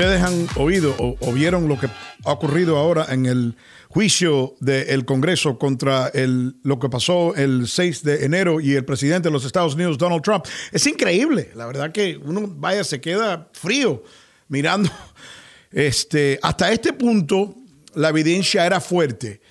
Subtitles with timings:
[0.00, 1.86] Ustedes han oído o, vieron lo que
[2.24, 3.54] ha ocurrido ahora en el
[3.90, 9.28] juicio del Congreso contra el, lo que pasó el 6 de enero y el presidente
[9.28, 10.46] de los Estados Unidos, Donald Trump.
[10.72, 14.02] Es increíble, la verdad que uno vaya, se queda frío
[14.48, 14.90] mirando.
[15.70, 17.54] Este, hasta este punto
[17.94, 19.42] la evidencia era fuerte,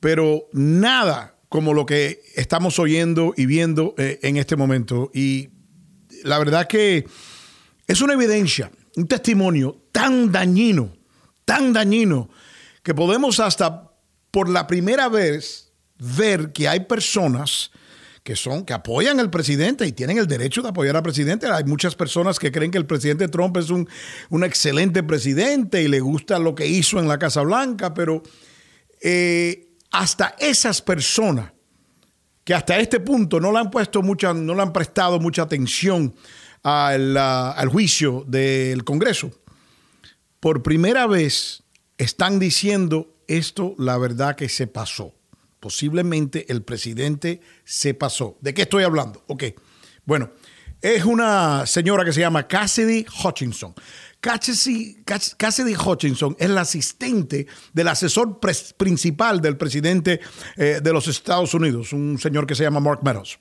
[0.00, 5.10] pero nada como lo que estamos oyendo y viendo eh, en este momento.
[5.14, 5.48] Y
[6.22, 7.06] la verdad que
[7.88, 10.96] es una evidencia, un testimonio tan dañino,
[11.44, 12.28] tan dañino,
[12.82, 13.90] que podemos hasta
[14.30, 17.70] por la primera vez ver que hay personas
[18.24, 21.46] que son que apoyan al presidente y tienen el derecho de apoyar al presidente.
[21.46, 23.86] Hay muchas personas que creen que el presidente Trump es un,
[24.30, 28.22] un excelente presidente y le gusta lo que hizo en la Casa Blanca, pero
[29.02, 31.52] eh, hasta esas personas
[32.44, 36.14] que hasta este punto no le han puesto mucha, no le han prestado mucha atención
[36.64, 39.30] al, juicio del Congreso,
[40.40, 41.62] por primera vez
[41.98, 45.14] están diciendo esto, la verdad que se pasó.
[45.60, 48.36] Posiblemente el presidente se pasó.
[48.40, 49.22] ¿De qué estoy hablando?
[49.28, 49.44] Ok.
[50.04, 50.30] Bueno,
[50.82, 53.74] es una señora que se llama Cassidy Hutchinson.
[54.20, 58.40] Cassidy, Cassidy Hutchinson es la asistente del asesor
[58.76, 60.20] principal del presidente
[60.56, 63.38] eh, de los Estados Unidos, un señor que se llama Mark Meadows.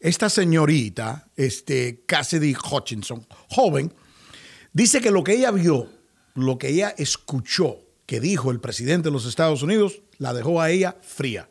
[0.00, 3.92] Esta señorita, este, Cassidy Hutchinson, joven,
[4.72, 5.90] dice que lo que ella vio,
[6.34, 10.70] lo que ella escuchó que dijo el presidente de los Estados Unidos, la dejó a
[10.70, 11.50] ella fría.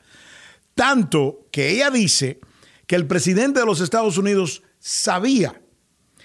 [0.74, 2.40] Tanto que ella dice
[2.88, 5.62] que el presidente de los Estados Unidos sabía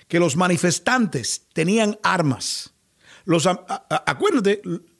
[0.09, 2.73] que los manifestantes tenían armas.
[3.27, 3.47] Los,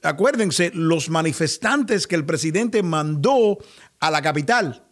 [0.03, 3.59] acuérdense, los manifestantes que el presidente mandó
[4.01, 4.84] a la capital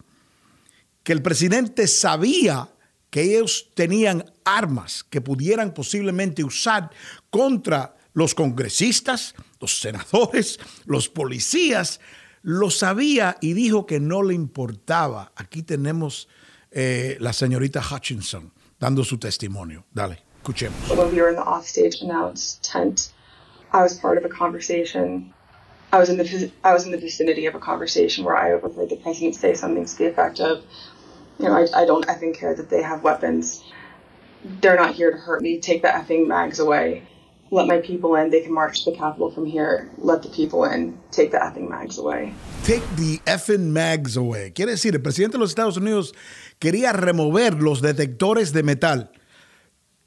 [1.03, 2.69] que el presidente sabía
[3.11, 6.91] que ellos tenían armas que pudieran posiblemente usar
[7.31, 12.01] contra los congresistas, los senadores, los policías,
[12.43, 15.33] lo sabía y dijo que no le importaba.
[15.37, 16.29] Aquí tenemos
[16.71, 19.85] eh, la señorita Hutchinson dando su testimonio.
[19.93, 20.89] Dale, escuchemos.
[20.91, 23.13] When we were in the offstage announce tent,
[23.73, 25.33] I was part of a conversation.
[25.93, 28.89] I was in the I was in the vicinity of a conversation where I overheard
[28.89, 30.63] the president say something to the effect of,
[31.43, 33.65] you know, I, I don't effing care that they have weapons.
[34.61, 35.61] They're not here to hurt me.
[35.61, 37.03] Take the effing mags away.
[37.51, 38.31] Let my people in.
[38.31, 39.91] They can march the Capitol from here.
[39.99, 40.99] Let the people in.
[41.11, 42.33] Take the effing mags away.
[42.65, 44.53] Take the effing mags away.
[44.53, 46.15] Quiere decir, el presidente de los Estados Unidos
[46.59, 49.13] quería remover los detectores de metal.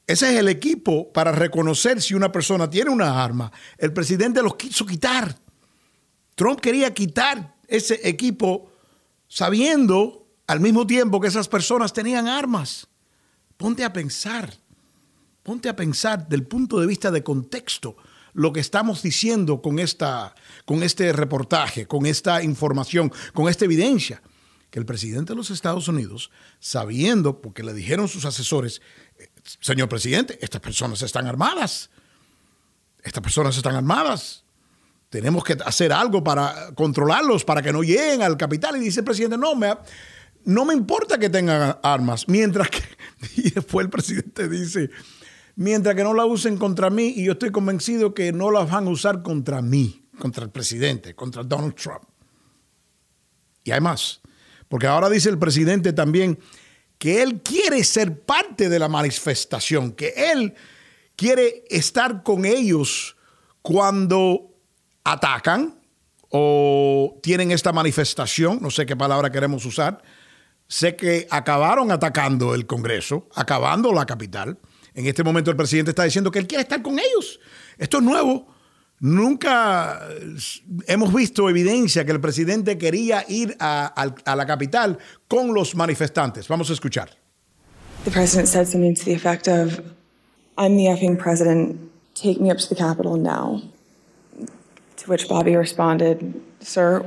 [0.08, 3.52] Ese es el equipo para reconocer si una persona tiene una arma.
[3.78, 5.36] El presidente los quiso quitar.
[6.36, 8.72] Trump quería quitar ese equipo
[9.28, 12.88] sabiendo al mismo tiempo que esas personas tenían armas.
[13.58, 14.54] Ponte a pensar,
[15.44, 17.96] ponte a pensar del punto de vista de contexto
[18.34, 20.36] lo que estamos diciendo con, esta,
[20.66, 24.22] con este reportaje, con esta información, con esta evidencia.
[24.70, 28.82] Que el presidente de los Estados Unidos, sabiendo, porque le dijeron sus asesores,
[29.62, 31.90] señor presidente, estas personas están armadas,
[33.02, 34.44] estas personas están armadas,
[35.10, 38.76] tenemos que hacer algo para controlarlos, para que no lleguen al capital.
[38.76, 39.78] Y dice el presidente, no, me,
[40.46, 42.82] no me importa que tengan armas, mientras que,
[43.36, 44.90] y después el presidente dice,
[45.56, 48.88] mientras que no la usen contra mí, y yo estoy convencido que no las van
[48.88, 52.04] a usar contra mí, contra el presidente, contra Donald Trump.
[53.64, 54.22] Y hay más,
[54.70, 56.40] porque ahora dice el presidente también
[56.98, 60.54] que él quiere ser parte de la manifestación, que él
[61.16, 63.16] quiere estar con ellos
[63.62, 64.54] cuando
[65.04, 65.80] atacan
[66.30, 70.02] o tienen esta manifestación, no sé qué palabra queremos usar,
[70.68, 74.58] Sé que acabaron atacando el Congreso, acabando la capital.
[74.94, 77.40] En este momento el presidente está diciendo que él quiere estar con ellos.
[77.78, 78.48] Esto es nuevo.
[79.00, 80.08] Nunca
[80.88, 83.86] hemos visto evidencia que el presidente quería ir a,
[84.26, 86.48] a, la capital con los manifestantes.
[86.48, 87.10] Vamos a escuchar.
[88.06, 89.82] The president said something to the effect of,
[90.58, 93.62] I'm the effing president, take me up to the Capitol now.
[94.98, 97.04] To which Bobby responded, Sir,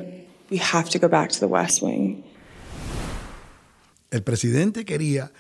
[0.51, 2.23] we have to go back to the West Wing.
[4.11, 5.33] El presidente quería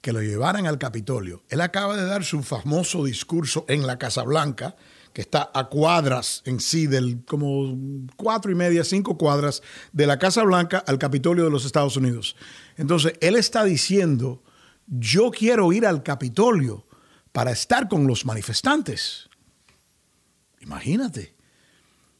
[0.00, 1.42] que lo llevaran al Capitolio.
[1.48, 4.76] Él acaba de dar su famoso discurso en la Casa Blanca,
[5.12, 7.76] que está a cuadras en sí, del, como
[8.16, 12.36] cuatro y media, cinco cuadras de la Casa Blanca al Capitolio de los Estados Unidos.
[12.76, 14.42] Entonces, él está diciendo,
[14.86, 16.86] yo quiero ir al Capitolio
[17.32, 19.28] para estar con los manifestantes.
[20.60, 21.34] Imagínate,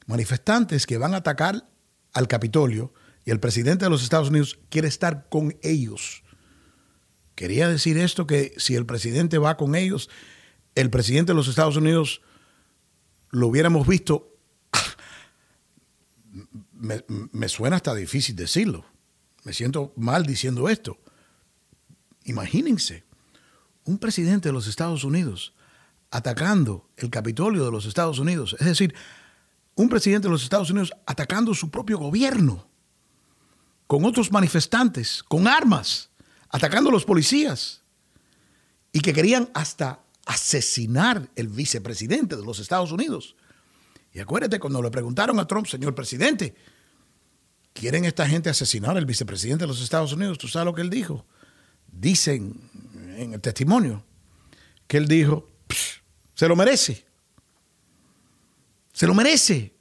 [0.07, 1.69] manifestantes que van a atacar
[2.15, 2.93] al Capitolio
[3.27, 6.23] y el presidente de los Estados Unidos quiere estar con ellos.
[7.35, 10.09] Quería decir esto que si el presidente va con ellos,
[10.77, 12.23] el presidente de los Estados Unidos
[13.31, 14.33] lo hubiéramos visto,
[16.73, 18.87] me, me suena hasta difícil decirlo.
[19.43, 20.99] Me siento mal diciendo esto.
[22.25, 23.05] Imagínense,
[23.85, 25.53] un presidente de los Estados Unidos
[26.13, 28.55] atacando el Capitolio de los Estados Unidos.
[28.61, 28.95] Es decir,
[29.75, 32.69] un presidente de los Estados Unidos atacando su propio gobierno,
[33.87, 36.11] con otros manifestantes, con armas,
[36.49, 37.83] atacando a los policías,
[38.93, 43.37] y que querían hasta asesinar el vicepresidente de los Estados Unidos.
[44.13, 46.55] Y acuérdate, cuando le preguntaron a Trump, señor presidente,
[47.75, 50.39] ¿quieren esta gente asesinar al vicepresidente de los Estados Unidos?
[50.39, 51.27] ¿Tú sabes lo que él dijo?
[51.87, 52.71] Dicen
[53.19, 54.05] en el testimonio
[54.87, 55.49] que él dijo,
[56.35, 57.05] se lo merece.
[58.93, 59.76] Se lo merece.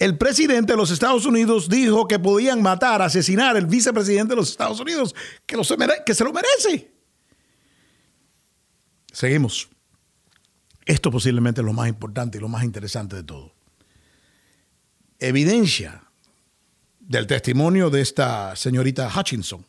[0.00, 4.50] El presidente de los Estados Unidos dijo que podían matar, asesinar al vicepresidente de los
[4.50, 5.14] Estados Unidos,
[5.44, 5.60] que,
[6.06, 6.90] que se lo merece.
[9.12, 9.68] Seguimos.
[10.86, 13.52] Esto posiblemente es lo más importante y lo más interesante de todo.
[15.18, 16.02] Evidencia
[16.98, 19.66] del testimonio de esta señorita Hutchinson,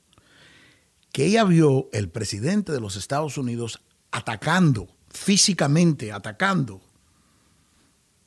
[1.11, 3.81] que ella vio el presidente de los Estados Unidos
[4.11, 6.79] atacando, físicamente atacando,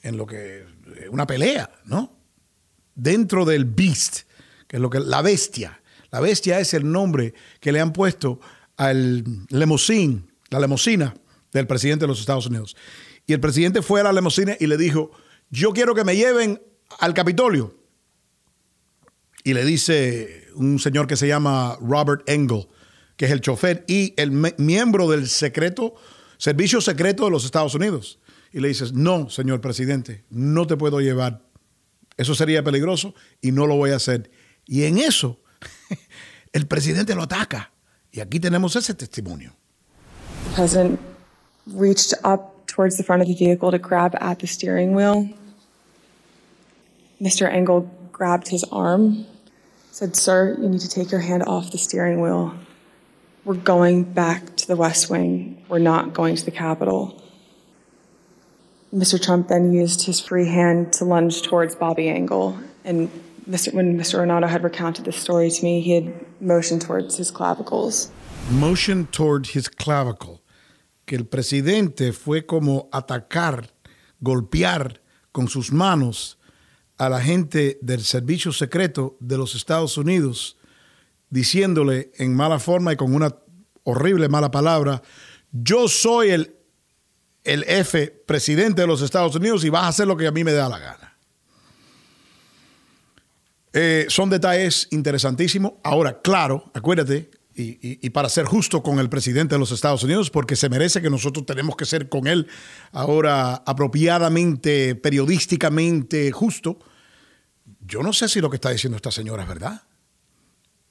[0.03, 0.74] en lo que
[1.11, 2.17] una pelea, ¿no?
[2.95, 4.23] Dentro del beast,
[4.67, 5.81] que es lo que la bestia.
[6.11, 8.41] La bestia es el nombre que le han puesto
[8.77, 11.15] al lemosín, la lemosina
[11.53, 12.77] del presidente de los Estados Unidos.
[13.27, 15.11] Y el presidente fue a la limusina y le dijo,
[15.51, 16.61] yo quiero que me lleven
[16.99, 17.77] al Capitolio.
[19.43, 22.69] Y le dice un señor que se llama Robert Engel,
[23.17, 25.95] que es el chofer y el miembro del secreto,
[26.39, 28.19] servicio secreto de los Estados Unidos.
[28.55, 31.43] Y le dices, no, señor presidente, no te puedo llevar.
[32.17, 33.13] Eso sería peligroso
[33.43, 34.31] y no lo voy a hacer.
[34.65, 35.41] Y en eso,
[36.53, 37.73] el presidente lo ataca.
[38.13, 39.57] Y aquí tenemos ese testimonio.
[41.67, 45.29] reached up towards the front of the vehicle to grab at the steering wheel.
[47.21, 47.51] Mr.
[47.51, 49.27] Engel grabbed his arm,
[49.91, 52.55] said, Sir, you need to take your hand off the steering wheel.
[53.45, 55.65] We're going back to the West Wing.
[55.69, 57.21] We're not going to the Capitol.
[58.95, 59.21] Mr.
[59.21, 62.57] Trump then used his free hand to lunge towards Bobby Engel.
[62.85, 63.11] And
[63.73, 64.21] when Mr.
[64.21, 68.11] Renato had recounted this story to me, he had motioned towards his clavicles.
[68.51, 70.41] Motion toward his clavicle.
[71.05, 73.71] que el presidente fue como atacar,
[74.21, 75.03] golpear
[75.33, 76.39] con sus manos
[76.97, 80.57] a la gente del servicio secreto de los Estados Unidos,
[81.31, 83.35] diciéndole en mala forma y con una
[83.83, 85.03] horrible mala palabra,
[85.51, 86.57] yo soy el,
[87.45, 90.43] el F presidente de los Estados Unidos y vas a hacer lo que a mí
[90.43, 91.17] me da la gana.
[93.73, 95.75] Eh, son detalles interesantísimos.
[95.83, 100.57] Ahora, claro, acuérdate, y, para ser justo con el presidente de los Estados Unidos, porque
[100.57, 102.49] se merece que nosotros tenemos que ser con él
[102.91, 106.79] ahora apropiadamente, periodísticamente justo.
[107.87, 109.83] Yo no sé si lo que está diciendo esta señora es verdad.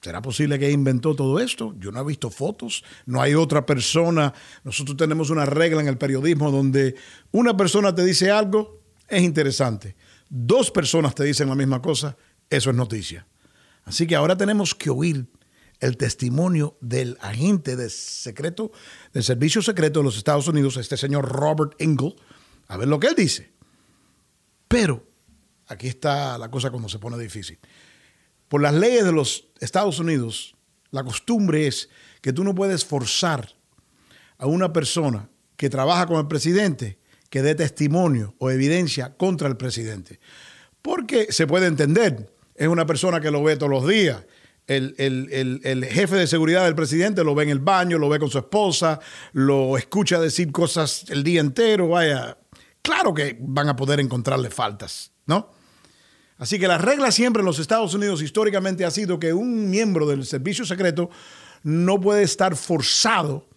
[0.04, 1.74] ¿Será posible que inventó todo esto?
[1.80, 4.34] Yo no he visto fotos, no hay otra persona.
[4.66, 6.96] Nosotros tenemos una regla en el periodismo donde
[7.32, 9.96] una persona te dice algo, es interesante.
[10.30, 12.18] Dos personas te dicen la misma cosa,
[12.50, 13.26] eso es noticia.
[13.86, 15.26] Así que ahora tenemos que oír
[15.80, 18.74] el testimonio del agente de secreto,
[19.14, 22.16] del Servicio Secreto de los Estados Unidos, este señor Robert Engel,
[22.68, 23.54] a ver lo que él dice.
[24.68, 25.08] Pero
[25.68, 27.58] aquí está la cosa cuando se pone difícil.
[28.54, 30.56] Por las leyes de los Estados Unidos,
[30.92, 31.90] la costumbre es
[32.22, 33.50] que tú no puedes forzar
[34.38, 37.00] a una persona que trabaja con el presidente
[37.32, 40.20] que dé testimonio o evidencia contra el presidente.
[40.84, 44.24] Porque se puede entender, es una persona que lo ve todos los días,
[44.68, 48.38] el, jefe de seguridad del presidente lo ve en el baño, lo ve con su
[48.38, 49.00] esposa,
[49.32, 52.38] lo escucha decir cosas el día entero, vaya,
[52.84, 55.63] claro que van a poder encontrarle faltas, ¿no?
[56.38, 60.06] Así que la regla siempre en los Estados Unidos históricamente ha sido que un miembro
[60.08, 61.10] del servicio secreto
[61.64, 63.48] no puede estar forzado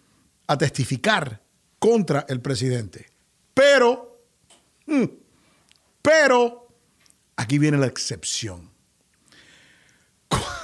[0.47, 1.41] a testificar
[1.79, 3.07] contra el presidente.
[3.53, 4.21] Pero,
[4.85, 5.03] mm,
[6.01, 6.67] pero,
[7.35, 8.69] aquí viene la excepción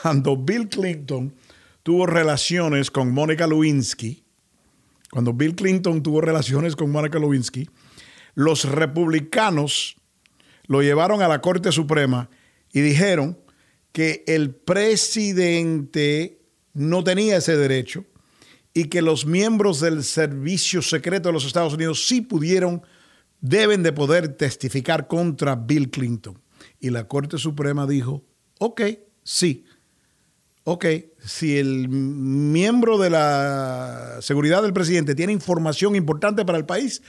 [0.02, 1.34] cuando Bill Clinton
[1.82, 4.24] tuvo relaciones con Mónica Lewinsky,
[5.12, 7.70] cuando Bill Clinton tuvo relaciones con Mónica Lewinsky,
[8.36, 9.96] los republicanos
[10.74, 12.32] lo llevaron a la Corte Suprema
[12.74, 13.38] y dijeron
[13.92, 16.42] que el presidente
[16.74, 18.06] no tenía ese derecho
[18.74, 22.82] y que los miembros del servicio secreto de los Estados Unidos sí pudieron,
[23.40, 26.42] deben de poder testificar contra Bill Clinton.
[26.80, 28.26] Y la Corte Suprema dijo,
[28.58, 28.82] ok,
[29.22, 29.66] sí,
[30.64, 30.86] ok,
[31.24, 37.04] si el miembro de la seguridad del presidente tiene información importante para el país,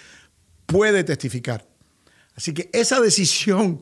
[0.67, 1.74] puede testificar.
[2.35, 3.81] Así que esa decisión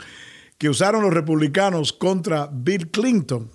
[0.58, 3.50] que usaron los republicanos contra Bill Clinton,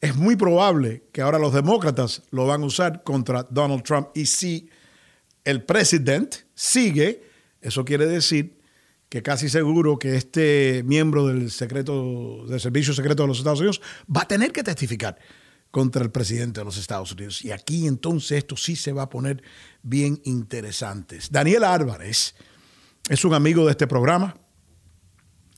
[0.00, 4.08] es muy probable que ahora los demócratas lo van a usar contra Donald Trump.
[4.14, 4.68] Y si
[5.44, 7.22] el presidente sigue,
[7.60, 8.60] eso quiere decir
[9.08, 13.80] que casi seguro que este miembro del secreto del servicio secreto de los Estados Unidos
[14.14, 15.18] va a tener que testificar
[15.70, 17.44] contra el presidente de los Estados Unidos.
[17.44, 19.42] Y aquí entonces esto sí se va a poner
[19.82, 21.18] bien interesante.
[21.30, 22.34] Daniel Álvarez
[23.08, 24.36] es un amigo de este programa,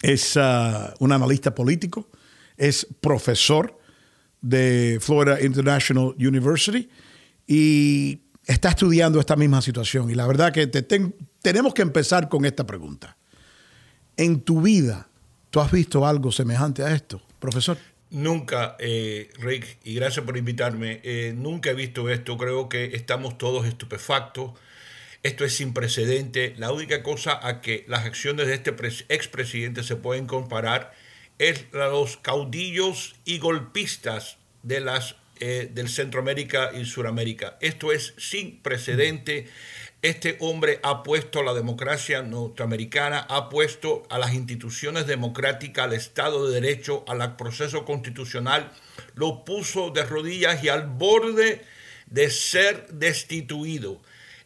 [0.02, 2.08] es uh, un analista político,
[2.56, 3.78] es profesor
[4.40, 6.88] de Florida International University.
[7.46, 10.10] Y está estudiando esta misma situación.
[10.10, 13.16] Y la verdad que tenemos que empezar con esta pregunta.
[14.16, 15.08] En tu vida,
[15.50, 17.78] ¿tú has visto algo semejante a esto, profesor?
[18.10, 23.38] Nunca, eh, Rick, y gracias por invitarme, eh, nunca he visto esto, creo que estamos
[23.38, 24.52] todos estupefactos,
[25.24, 28.74] esto es sin precedente, la única cosa a que las acciones de este
[29.08, 30.92] expresidente se pueden comparar
[31.38, 37.56] es los caudillos y golpistas de las, eh, del Centroamérica y Suramérica.
[37.62, 39.46] Esto es sin precedente.
[40.02, 45.94] Este hombre ha puesto a la democracia norteamericana, ha puesto a las instituciones democráticas, al
[45.94, 48.70] Estado de Derecho, al proceso constitucional,
[49.14, 51.62] lo puso de rodillas y al borde
[52.08, 54.02] de ser destituido.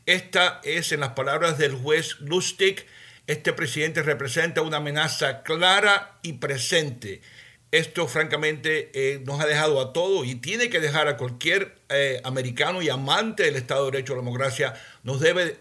[0.09, 2.87] Esta es, en las palabras del juez Lustig,
[3.27, 7.21] este presidente representa una amenaza clara y presente
[7.71, 12.21] esto francamente eh, nos ha dejado a todos y tiene que dejar a cualquier eh,
[12.25, 15.59] americano y amante del Estado de Derecho y la democracia, nos debe,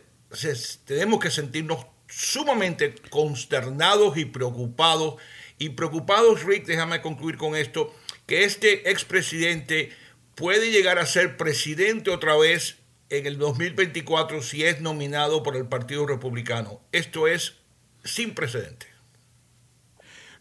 [0.85, 5.15] tenemos que sentirnos sumamente consternados y preocupados.
[5.59, 7.93] Y preocupados, Rick, déjame concluir con esto,
[8.25, 9.91] que este expresidente
[10.35, 12.77] puede llegar a ser presidente otra vez
[13.09, 16.81] en el 2024 si es nominado por el Partido Republicano.
[16.91, 17.55] Esto es
[18.03, 18.89] sin precedentes.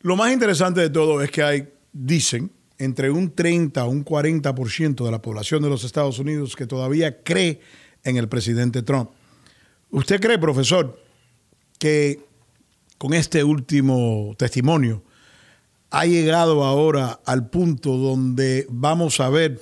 [0.00, 5.04] Lo más interesante de todo es que hay, dicen, entre un 30 a un 40%
[5.04, 7.61] de la población de los Estados Unidos que todavía cree
[8.04, 9.11] en el presidente Trump.
[9.90, 11.00] ¿Usted cree, profesor,
[11.78, 12.20] que
[12.99, 15.02] con este último testimonio
[15.90, 19.61] ha llegado ahora al punto donde vamos a ver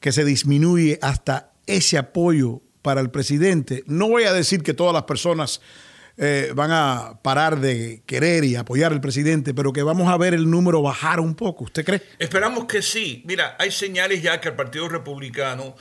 [0.00, 3.84] que se disminuye hasta ese apoyo para el presidente?
[3.86, 5.60] No voy a decir que todas las personas
[6.18, 10.34] eh, van a parar de querer y apoyar al presidente, pero que vamos a ver
[10.34, 11.64] el número bajar un poco.
[11.64, 12.02] ¿Usted cree?
[12.18, 13.22] Esperamos que sí.
[13.24, 15.74] Mira, hay señales ya que el Partido Republicano,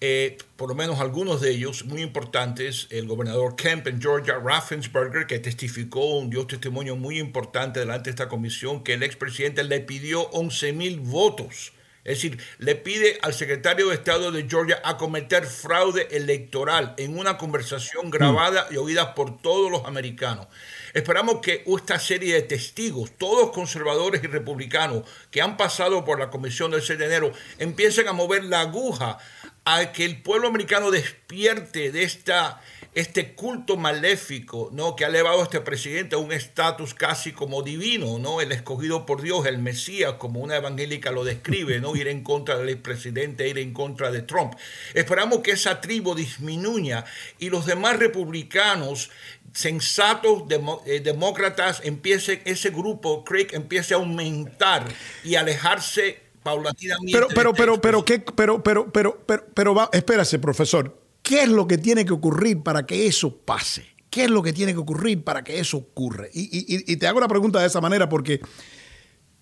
[0.00, 5.26] eh, por lo menos algunos de ellos muy importantes, el gobernador Kemp en Georgia, Raffensperger,
[5.26, 10.28] que testificó, dio testimonio muy importante delante de esta comisión, que el expresidente le pidió
[10.30, 11.72] 11 mil votos
[12.08, 17.18] es decir, le pide al secretario de Estado de Georgia a cometer fraude electoral en
[17.18, 20.46] una conversación grabada y oída por todos los americanos.
[20.94, 26.30] Esperamos que esta serie de testigos, todos conservadores y republicanos que han pasado por la
[26.30, 29.18] comisión del 6 de enero, empiecen a mover la aguja
[29.66, 32.62] a que el pueblo americano despierte de esta
[32.94, 34.96] este culto maléfico, ¿no?
[34.96, 38.40] Que ha elevado a este presidente a un estatus casi como divino, ¿no?
[38.40, 41.94] El escogido por Dios, el Mesías, como una evangélica lo describe, ¿no?
[41.94, 44.54] Ir en contra del presidente, ir en contra de Trump.
[44.94, 47.04] Esperamos que esa tribu disminuya
[47.38, 49.10] y los demás republicanos
[49.52, 50.44] sensatos
[50.86, 54.84] eh, demócratas empiece ese grupo Craig empiece a aumentar
[55.24, 60.38] y alejarse paulatinamente pero pero pero pero qué pero pero pero pero pero va, espérase
[60.38, 63.84] profesor ¿Qué es lo que tiene que ocurrir para que eso pase?
[64.08, 66.24] ¿Qué es lo que tiene que ocurrir para que eso ocurra?
[66.32, 68.40] Y, te hago la pregunta de esa manera porque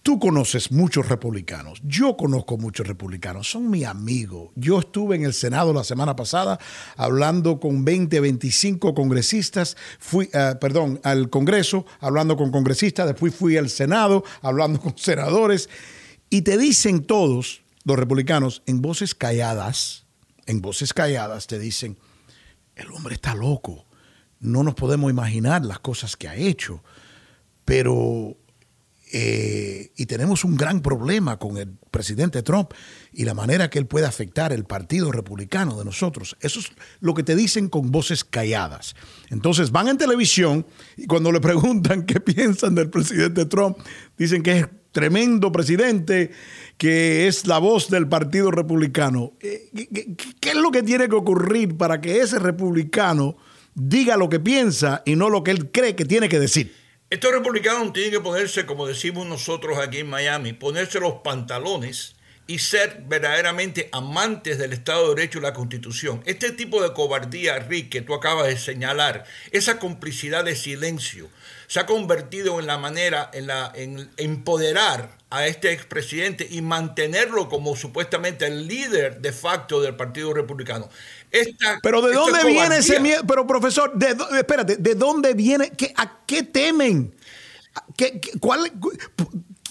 [0.02, 1.80] tú conoces muchos republicanos.
[1.84, 3.48] Yo conozco muchos republicanos.
[3.48, 4.50] Son mi amigo.
[4.56, 6.58] Yo estuve en el Senado la semana pasada
[6.96, 9.76] hablando con 20, 25 congresistas.
[10.00, 13.06] Fui, eh, perdón, al Congreso hablando con congresistas.
[13.06, 15.68] Después fui al Senado hablando con senadores.
[16.30, 20.05] Y te dicen todos, los republicanos, en voces calladas,
[20.46, 21.98] en voces calladas te dicen,
[22.74, 23.86] el hombre está loco,
[24.40, 26.82] no nos podemos imaginar las cosas que ha hecho,
[27.64, 28.36] pero...
[29.12, 32.72] Eh, y tenemos un gran problema con el presidente Trump
[33.12, 36.36] y la manera que él puede afectar el partido republicano de nosotros.
[36.40, 38.96] Eso es lo que te dicen con voces calladas.
[39.30, 43.78] Entonces van en televisión y cuando le preguntan qué piensan del presidente Trump,
[44.18, 46.30] dicen que es tremendo presidente,
[46.78, 49.34] que es la voz del Partido Republicano.
[49.42, 49.68] Eh,
[50.40, 53.36] ¿Qué, es lo que tiene que ocurrir para que ese republicano
[53.74, 56.74] diga lo que piensa y no lo que él cree que tiene que decir?
[57.10, 62.60] Estos republicanos tienen que ponerse, como decimos nosotros aquí en Miami, ponerse los pantalones y
[62.60, 66.22] ser verdaderamente amantes del Estado de Derecho y la Constitución.
[66.24, 71.28] Este tipo de cobardía, Rick, que tú acabas de señalar, esa complicidad de silencio,
[71.66, 77.48] se ha convertido en la manera, en, la, en empoderar a este expresidente y mantenerlo
[77.48, 80.88] como supuestamente el líder de facto del Partido Republicano.
[81.82, 83.22] pero ¿de dónde viene ese miedo?
[83.26, 85.70] Pero profesor, de, espérate, ¿de dónde viene?
[85.70, 87.14] ¿Qué, ¿A qué temen?
[87.96, 88.72] ¿Qué, cuál,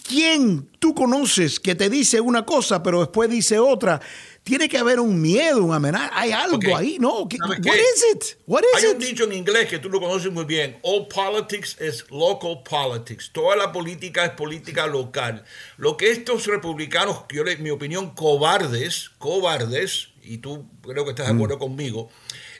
[0.08, 4.00] ¿Quién tú conoces que te dice una cosa pero después dice otra?
[4.44, 6.12] Tiene que haber un miedo, un amenaza.
[6.14, 7.22] Hay algo ahí, ¿no?
[7.22, 8.24] What is it?
[8.46, 10.78] What is Hay un dicho en inglés que tú lo conoces muy bien.
[10.84, 13.32] All politics is local politics.
[13.34, 15.44] Toda la política es política local.
[15.78, 21.26] Lo que estos republicanos, yo en mi opinión, cobardes, cobardes, y tú creo que estás
[21.26, 21.38] de mm.
[21.38, 22.12] acuerdo conmigo,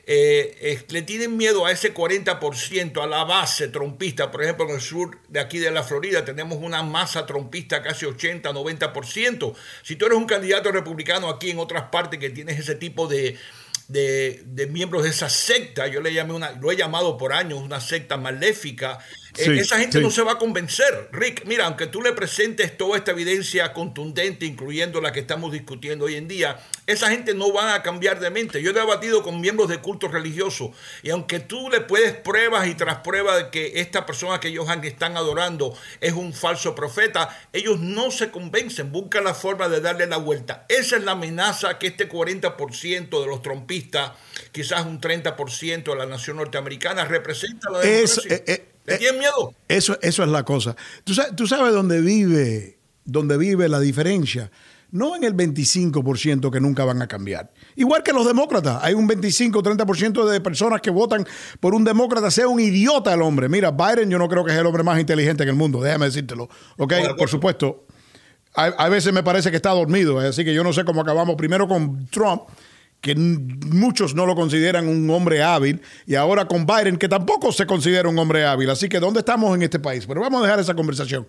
[0.08, 4.30] eh, le tienen miedo a ese 40%, a la base trompista.
[4.30, 8.06] Por ejemplo, en el sur de aquí de la Florida tenemos una masa trompista casi
[8.06, 9.54] 80, 90%.
[9.82, 13.36] Si tú eres un candidato republicano aquí en otras partes que tienes ese tipo de,
[13.88, 17.80] de, miembros de esa secta, yo le llamé una, lo he llamado por años una
[17.80, 18.98] secta maléfica,
[19.38, 21.08] eh, esa gente no se va a convencer.
[21.12, 26.06] Rick, mira, aunque tú le presentes toda esta evidencia contundente, incluyendo la que estamos discutiendo
[26.06, 28.62] hoy en día, esa gente no va a cambiar de mente.
[28.62, 30.70] Yo he debatido con miembros de cultos religiosos
[31.02, 34.66] y aunque tú le puedes pruebas y tras pruebas de que esta persona que ellos
[34.84, 40.06] están adorando es un falso profeta, ellos no se convencen, buscan la forma de darle
[40.06, 40.66] la vuelta.
[40.68, 44.12] Esa es la amenaza que este 40% de los trompistas,
[44.52, 48.34] quizás un 30% de la nación norteamericana, representa la democracia.
[48.34, 49.54] Eh, eh, ¿Le eh, tienen miedo?
[49.68, 50.76] Eso, eso es la cosa.
[51.04, 54.50] ¿Tú sabes, dónde, vive, dónde vive la diferencia?
[54.92, 57.52] No en el 25% que nunca van a cambiar.
[57.74, 58.78] Igual que los demócratas.
[58.82, 61.26] Hay un 25 30% de personas que votan
[61.58, 63.48] por un demócrata, sea un idiota el hombre.
[63.48, 66.06] Mira, Biden yo no creo que es el hombre más inteligente en el mundo, déjame
[66.06, 66.48] decírtelo.
[66.78, 66.94] ¿Ok?
[67.18, 67.84] por supuesto.
[68.54, 71.68] A, veces me parece que está dormido, así que yo no sé cómo acabamos primero
[71.68, 72.44] con Trump
[73.00, 77.66] que muchos no lo consideran un hombre hábil, y ahora con Biden, que tampoco se
[77.66, 78.70] considera un hombre hábil.
[78.70, 80.06] Así que, ¿dónde estamos en este país?
[80.06, 81.26] Pero vamos a dejar esa conversación.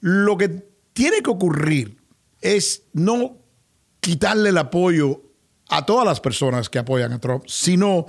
[0.00, 0.48] Lo que
[0.92, 1.96] tiene que ocurrir
[2.40, 3.38] es no
[4.00, 5.22] quitarle el apoyo
[5.68, 8.06] a todas las personas que apoyan a Trump, sino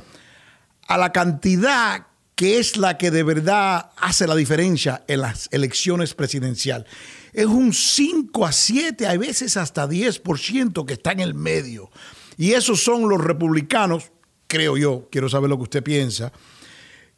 [0.88, 6.14] a la cantidad que es la que de verdad hace la diferencia en las elecciones
[6.14, 6.88] presidenciales.
[7.32, 11.92] Es un 5 a 7, a veces hasta 10% que está en el medio.
[12.38, 14.12] Y esos son los republicanos,
[14.48, 16.32] creo yo, quiero saber lo que usted piensa,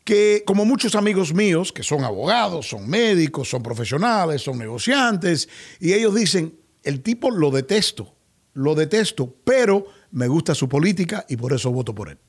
[0.04, 5.50] que como muchos amigos míos, que son abogados, son médicos, son profesionales, son negociantes,
[5.80, 8.14] y ellos dicen, el tipo lo detesto,
[8.54, 12.20] lo detesto, pero me gusta su política y por eso voto por él.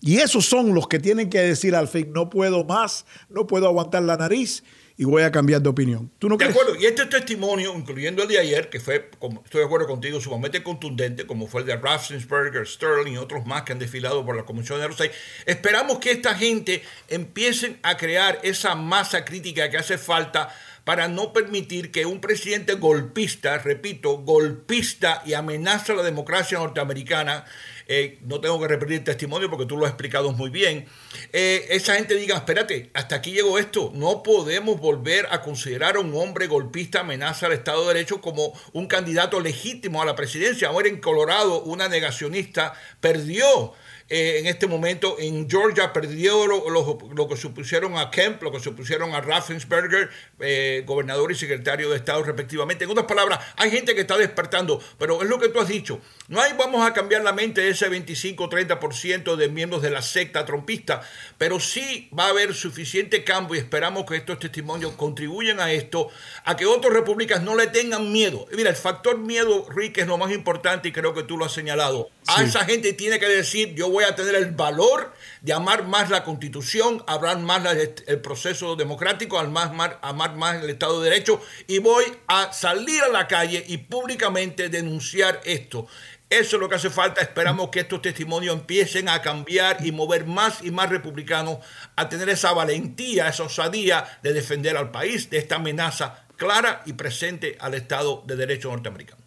[0.00, 3.66] Y esos son los que tienen que decir al fin, no puedo más, no puedo
[3.66, 4.62] aguantar la nariz
[4.96, 6.10] y voy a cambiar de opinión.
[6.18, 9.10] ¿Tú no de acuerdo, y este testimonio, incluyendo el de ayer, que fue,
[9.44, 13.62] estoy de acuerdo contigo, sumamente contundente, como fue el de Raffensperger, Sterling y otros más
[13.62, 15.10] que han desfilado por la Comisión de Rosay,
[15.46, 20.54] esperamos que esta gente empiecen a crear esa masa crítica que hace falta
[20.84, 27.44] para no permitir que un presidente golpista, repito, golpista y amenaza a la democracia norteamericana,
[27.86, 30.86] eh, no tengo que repetir el testimonio porque tú lo has explicado muy bien,
[31.32, 36.00] eh, esa gente diga, espérate, hasta aquí llegó esto, no podemos volver a considerar a
[36.00, 40.68] un hombre golpista amenaza al Estado de Derecho como un candidato legítimo a la presidencia.
[40.68, 43.74] Ahora en Colorado una negacionista perdió
[44.10, 49.14] eh, en este momento en Georgia perdió lo, que supusieron a Kemp, lo que supusieron
[49.14, 52.84] a Raffensperger, eh, gobernador y secretario de Estado respectivamente.
[52.84, 56.00] En otras palabras, hay gente que está despertando, pero es lo que tú has dicho.
[56.28, 60.44] No hay vamos a cambiar la mente de ese 25-30% de miembros de la secta
[60.44, 61.00] trompista,
[61.38, 66.10] pero sí va a haber suficiente cambio y esperamos que estos testimonios contribuyan a esto,
[66.44, 68.46] a que otras repúblicas no le tengan miedo.
[68.52, 71.52] Mira, el factor miedo, Rick, es lo más importante y creo que tú lo has
[71.52, 72.10] señalado.
[72.26, 76.10] A esa gente tiene que decir, yo voy a tener el valor de amar más
[76.10, 77.64] la constitución, amar más
[78.06, 83.02] el proceso democrático, amar más, amar más el Estado de Derecho y voy a salir
[83.02, 85.86] a la calle y públicamente denunciar esto.
[86.28, 87.20] Eso es lo que hace falta.
[87.20, 91.58] Esperamos que estos testimonios empiecen a cambiar y mover más y más republicanos
[91.94, 96.94] a tener esa valentía, esa osadía de defender al país de esta amenaza clara y
[96.94, 99.22] presente al Estado de Derecho norteamericano.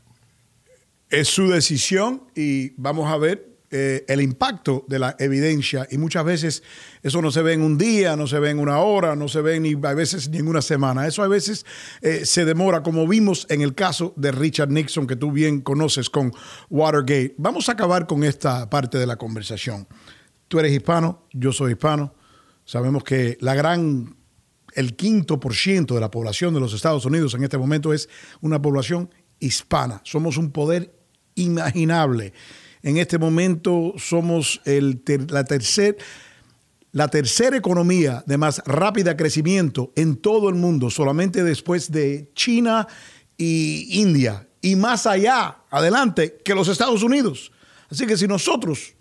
[1.10, 6.23] Es su decisión y vamos a ver eh, el impacto de la evidencia y muchas
[6.23, 6.63] veces
[7.03, 9.41] eso no se ve en un día, no se ve en una hora, no se
[9.41, 11.06] ve ni a veces ni en una semana.
[11.06, 11.65] Eso a veces
[12.01, 16.10] eh, se demora, como vimos en el caso de Richard Nixon, que tú bien conoces
[16.10, 16.32] con
[16.69, 17.36] Watergate.
[17.38, 19.86] Vamos a acabar con esta parte de la conversación.
[20.47, 22.15] Tú eres hispano, yo soy hispano.
[22.63, 24.15] Sabemos que la gran,
[24.75, 28.08] el quinto por ciento de la población de los Estados Unidos en este momento es
[28.39, 29.99] una población hispana.
[30.06, 30.93] Somos un poder
[31.36, 32.34] imaginable.
[32.83, 35.97] En este momento somos el la tercera
[36.97, 42.87] la tercera economía de más rápida crecimiento en todo el mundo, solamente después de China
[43.37, 47.51] y India, y más allá, adelante, que los Estados Unidos.
[47.91, 48.95] Así que si nosotros,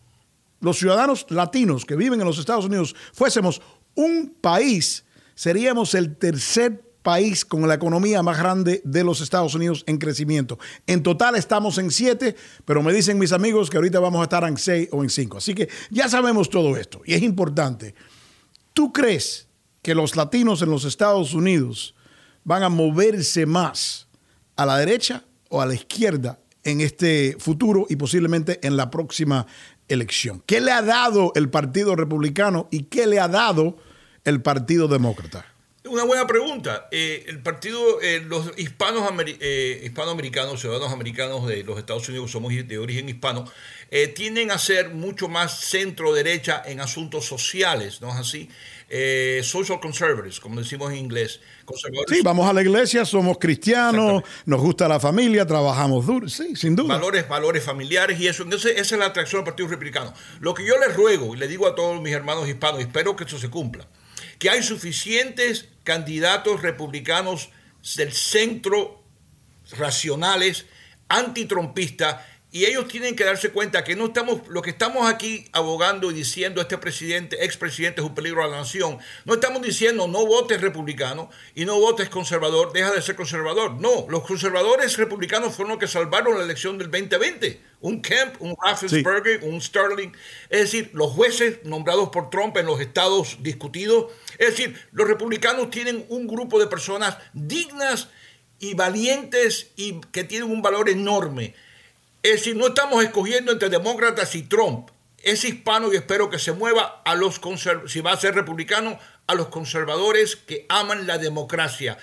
[0.60, 3.62] los ciudadanos latinos que viven en los Estados Unidos, fuésemos
[3.94, 9.84] un país, seríamos el tercer país con la economía más grande de los Estados Unidos
[9.86, 10.58] en crecimiento.
[10.88, 14.42] En total estamos en siete, pero me dicen mis amigos que ahorita vamos a estar
[14.42, 15.38] en seis o en cinco.
[15.38, 17.94] Así que ya sabemos todo esto y es importante.
[18.72, 19.46] ¿Tú crees
[19.82, 21.94] que los latinos en los Estados Unidos
[22.42, 24.08] van a moverse más
[24.56, 29.46] a la derecha o a la izquierda en este futuro y posiblemente en la próxima
[29.86, 30.42] elección?
[30.44, 33.76] ¿Qué le ha dado el Partido Republicano y qué le ha dado
[34.24, 35.46] el Partido Demócrata?
[35.88, 36.88] Una buena pregunta.
[36.90, 39.08] Eh, el partido, eh, los hispanos
[39.40, 43.44] eh, hispanoamericanos, ciudadanos americanos de los Estados Unidos, somos de origen hispano,
[44.14, 48.50] tienden a ser mucho más centro-derecha en asuntos sociales, ¿no es así?
[49.42, 51.40] social conservatives, como decimos en inglés.
[52.08, 56.76] Sí, vamos a la iglesia, somos cristianos, nos gusta la familia, trabajamos duro, sí, sin
[56.76, 56.94] duda.
[56.94, 58.44] Valores, valores familiares y eso.
[58.44, 60.12] Entonces, esa es la atracción del Partido Republicano.
[60.40, 63.24] Lo que yo les ruego y le digo a todos mis hermanos hispanos, espero que
[63.24, 63.86] eso se cumpla
[64.38, 67.48] que hay suficientes candidatos republicanos
[67.94, 69.04] del centro
[69.70, 70.66] racionales,
[71.08, 72.16] antitrompistas,
[72.52, 76.14] y ellos tienen que darse cuenta que no estamos, lo que estamos aquí abogando y
[76.14, 80.60] diciendo este presidente, expresidente es un peligro a la nación, no estamos diciendo no votes
[80.60, 83.72] republicano y no votes conservador, deja de ser conservador.
[83.80, 87.60] No, los conservadores republicanos fueron los que salvaron la elección del 2020.
[87.80, 90.12] Un Kemp, un Raffensperger, un Sterling.
[90.48, 94.12] Es decir, los jueces nombrados por Trump en los estados discutidos.
[94.38, 98.08] Es decir, los republicanos tienen un grupo de personas dignas
[98.58, 101.54] y valientes y que tienen un valor enorme
[102.26, 104.90] es decir, no estamos escogiendo entre demócratas y Trump.
[105.22, 107.40] Es hispano y espero que se mueva a los
[107.86, 111.98] si va a ser republicano, a los conservadores que aman la democracia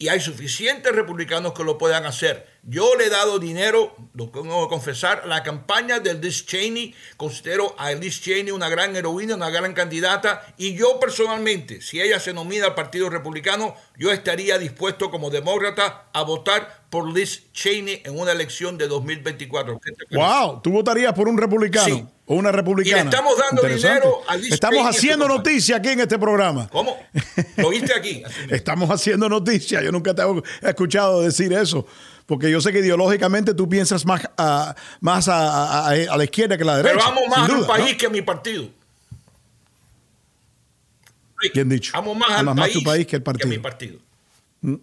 [0.00, 2.48] y hay suficientes republicanos que lo puedan hacer.
[2.62, 6.94] Yo le he dado dinero, lo tengo que confesar, a la campaña de Liz Cheney.
[7.16, 10.54] Considero a Liz Cheney una gran heroína, una gran candidata.
[10.58, 16.08] Y yo personalmente, si ella se nomina al Partido Republicano, yo estaría dispuesto como demócrata
[16.12, 19.80] a votar por Liz Cheney en una elección de 2024.
[20.10, 20.60] ¡Wow!
[20.62, 21.94] ¿Tú votarías por un republicano?
[21.94, 23.02] Sí o una republicana.
[23.02, 26.68] Y estamos dando dinero a Estamos haciendo noticia aquí en este programa.
[26.70, 26.96] ¿Cómo?
[27.56, 28.22] ¿Lo viste aquí?
[28.50, 29.82] estamos haciendo noticia.
[29.82, 31.88] Yo nunca te he escuchado decir eso.
[32.30, 36.66] Porque yo sé que ideológicamente tú piensas más a, más a, la izquierda que a
[36.66, 36.94] la derecha.
[36.94, 38.68] Pero vamos más a país que a mi partido.
[41.52, 41.90] Bien dicho.
[41.92, 43.50] Vamos más al país, tu país que el partido.
[43.50, 43.98] Que mi partido.
[44.60, 44.76] Mm.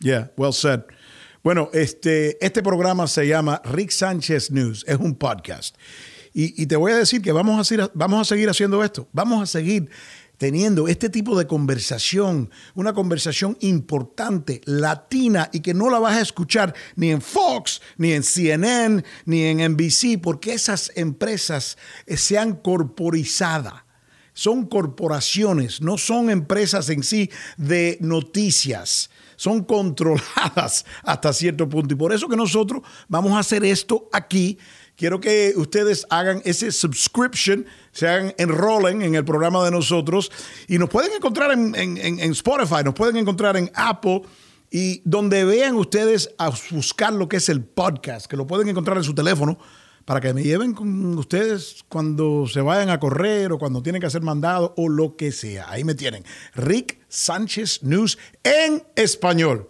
[0.00, 0.80] Yeah, well said.
[1.44, 4.84] Bueno, este, este programa se llama Rick Sánchez News.
[4.88, 5.76] Es un podcast.
[6.34, 9.40] Y, te voy a decir que vamos a, seguir, vamos a seguir haciendo esto, vamos
[9.40, 9.88] a seguir
[10.38, 16.22] teniendo este tipo de conversación, una conversación importante, latina, y que no la vas a
[16.22, 22.38] escuchar ni en Fox, ni en CNN, ni en NBC, porque esas empresas eh, se
[22.38, 23.72] han corporizado.
[24.32, 31.94] Son corporaciones, no son empresas en sí de noticias son controladas hasta cierto punto.
[31.94, 34.58] Y por eso que nosotros vamos a hacer esto aquí
[34.98, 40.30] quiero que ustedes hagan ese subscription, se hagan, enrollen en el programa de nosotros
[40.66, 41.74] y nos pueden encontrar en,
[42.32, 44.22] Spotify, nos pueden encontrar en Apple
[44.70, 48.98] y donde vean ustedes a buscar lo que es el podcast, que lo pueden encontrar
[48.98, 49.56] en su teléfono
[50.04, 54.06] para que me lleven con ustedes cuando se vayan a correr o cuando tienen que
[54.06, 55.70] hacer mandado o lo que sea.
[55.70, 56.24] Ahí me tienen.
[56.54, 59.68] Rick Sánchez News en español.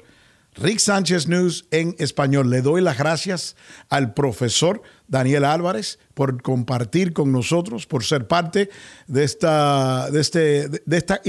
[0.61, 2.51] Rick Sánchez News en español.
[2.51, 3.55] Le doy las gracias
[3.89, 8.69] al profesor Daniel Álvarez por compartir con nosotros, por ser parte
[9.07, 11.21] de esta, de este, de esta,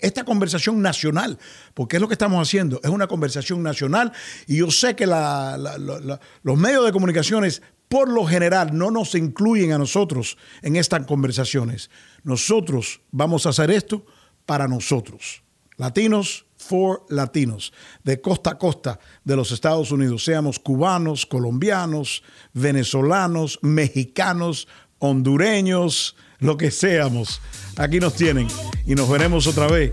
[0.00, 1.38] esta conversación nacional,
[1.74, 4.12] porque es lo que estamos haciendo, es una conversación nacional
[4.46, 9.78] y yo sé que los medios de comunicaciones por lo general no nos incluyen a
[9.78, 11.90] nosotros en estas conversaciones.
[12.22, 14.06] Nosotros vamos a hacer esto
[14.46, 15.42] para nosotros,
[15.76, 17.72] latinos, for latinos,
[18.04, 24.68] de costa a costa de los Estados Unidos, seamos cubanos, colombianos, venezolanos, mexicanos,
[24.98, 27.40] hondureños, lo que seamos.
[27.76, 28.48] Aquí nos tienen
[28.86, 29.90] y nos veremos otra vez.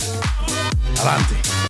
[0.97, 1.64] Adelante.